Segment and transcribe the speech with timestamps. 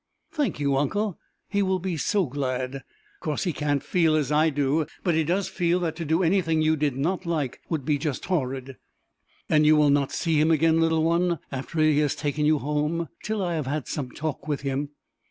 [0.31, 1.19] "Thank you, uncle!
[1.47, 2.73] He will be so glad!
[2.77, 2.81] Of
[3.19, 6.59] course he can't feel as I do, but he does feel that to do anything
[6.59, 8.77] you did not like, would be just horrid."
[9.47, 13.09] "And you will not see him again, little one, after he has taken you home,
[13.23, 14.89] till I have had some talk with him?"